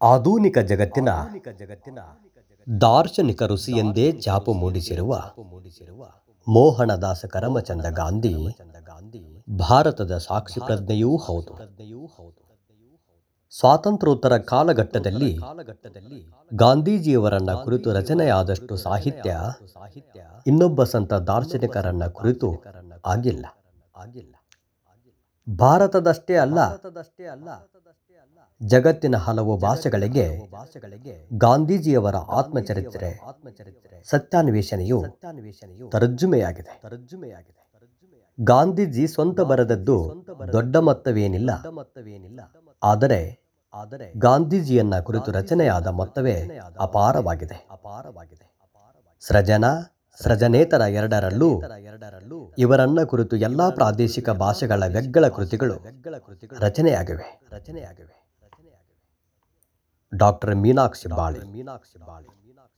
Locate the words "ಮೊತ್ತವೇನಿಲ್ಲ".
40.76-41.50